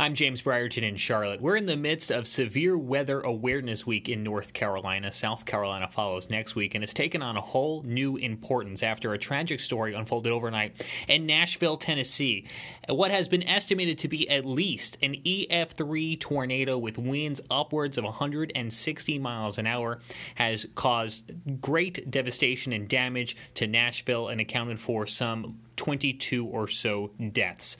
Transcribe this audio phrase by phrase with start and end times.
[0.00, 1.40] I'm James Brierton in Charlotte.
[1.40, 5.10] We're in the midst of Severe Weather Awareness Week in North Carolina.
[5.10, 9.18] South Carolina follows next week, and it's taken on a whole new importance after a
[9.18, 12.46] tragic story unfolded overnight in Nashville, Tennessee.
[12.88, 18.04] What has been estimated to be at least an EF3 tornado with winds upwards of
[18.04, 19.98] 160 miles an hour
[20.36, 27.10] has caused great devastation and damage to Nashville and accounted for some 22 or so
[27.32, 27.76] deaths.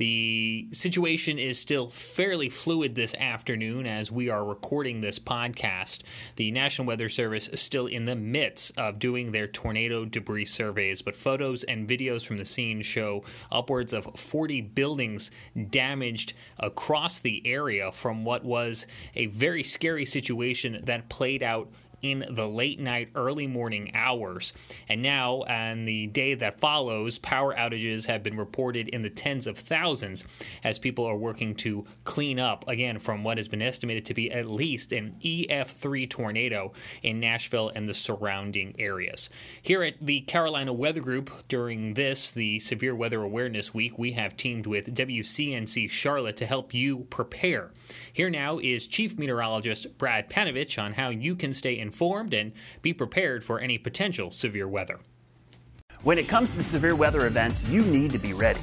[0.00, 6.00] The situation is still fairly fluid this afternoon as we are recording this podcast.
[6.36, 11.02] The National Weather Service is still in the midst of doing their tornado debris surveys,
[11.02, 15.30] but photos and videos from the scene show upwards of 40 buildings
[15.68, 21.70] damaged across the area from what was a very scary situation that played out
[22.02, 24.52] in the late night, early morning hours.
[24.88, 29.46] And now, on the day that follows, power outages have been reported in the tens
[29.46, 30.24] of thousands
[30.64, 34.30] as people are working to clean up, again, from what has been estimated to be
[34.30, 39.30] at least an EF3 tornado in Nashville and the surrounding areas.
[39.60, 44.36] Here at the Carolina Weather Group, during this, the Severe Weather Awareness Week, we have
[44.36, 47.70] teamed with WCNC Charlotte to help you prepare.
[48.12, 51.89] Here now is Chief Meteorologist Brad Panovich on how you can stay informed
[52.34, 52.52] and
[52.82, 55.00] be prepared for any potential severe weather.
[56.02, 58.60] When it comes to severe weather events, you need to be ready.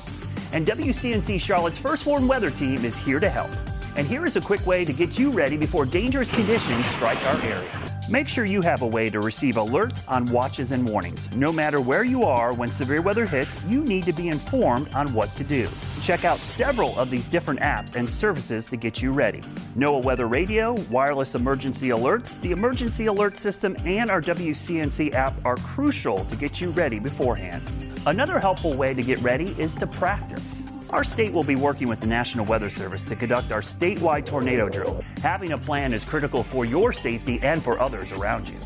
[0.53, 3.51] And WCNC Charlotte's First Warn Weather Team is here to help.
[3.95, 7.41] And here is a quick way to get you ready before dangerous conditions strike our
[7.41, 7.96] area.
[8.09, 11.35] Make sure you have a way to receive alerts on watches and warnings.
[11.35, 15.13] No matter where you are when severe weather hits, you need to be informed on
[15.13, 15.67] what to do.
[16.01, 19.41] Check out several of these different apps and services to get you ready.
[19.75, 25.57] NOAA Weather Radio, wireless emergency alerts, the emergency alert system, and our WCNC app are
[25.57, 27.61] crucial to get you ready beforehand.
[28.05, 30.66] Another helpful way to get ready is to practice.
[30.89, 34.69] Our state will be working with the National Weather Service to conduct our statewide tornado
[34.69, 35.03] drill.
[35.21, 38.57] Having a plan is critical for your safety and for others around you.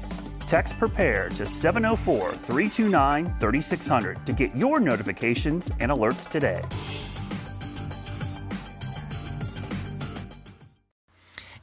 [0.46, 6.62] Text PREPARE to 704 329 3600 to get your notifications and alerts today.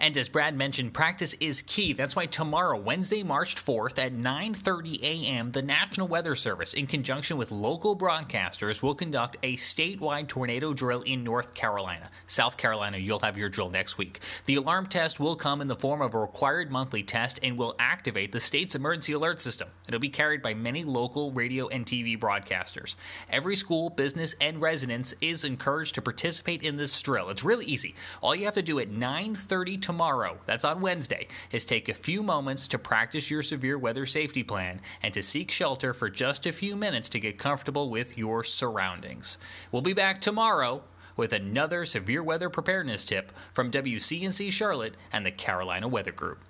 [0.01, 1.93] And as Brad mentioned, practice is key.
[1.93, 7.37] That's why tomorrow, Wednesday, March 4th at 9:30 a.m., the National Weather Service in conjunction
[7.37, 12.11] with local broadcasters will conduct a statewide tornado drill in North Carolina.
[12.29, 14.21] South Carolina, you'll have your drill next week.
[14.45, 17.75] The alarm test will come in the form of a required monthly test and will
[17.81, 19.69] activate the state's emergency alert system.
[19.89, 22.95] It'll be carried by many local radio and TV broadcasters.
[23.31, 27.31] Every school, business, and residence is encouraged to participate in this drill.
[27.31, 27.97] It's really easy.
[28.23, 32.23] All you have to do at 9:30 tomorrow, that's on Wednesday, is take a few
[32.23, 36.53] moments to practice your severe weather safety plan and to seek shelter for just a
[36.53, 39.39] few minutes to get comfortable with your surroundings.
[39.73, 40.83] We'll be back tomorrow
[41.17, 46.45] with another severe weather preparedness tip from WCNC Charlotte and the Carolina Weather Group.